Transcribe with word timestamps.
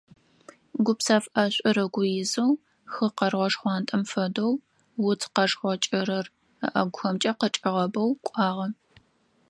Гупсэф 0.85 1.23
ӀэшӀур 1.33 1.77
ыгу 1.85 2.03
изэу, 2.19 2.51
хы 2.93 3.07
къэргъо 3.17 3.47
шхъуантӀэм 3.53 4.03
фэдэу, 4.11 4.53
уц 5.09 5.21
къэшхъо 5.33 5.71
кӀырыр 5.83 6.25
ыӀэгухэмкӀэ 6.77 7.31
къычӀигъэбэу 7.39 8.09
кӀуагъэ. 8.25 8.67